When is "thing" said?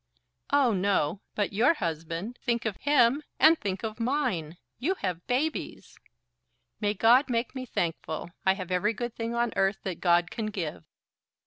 9.15-9.35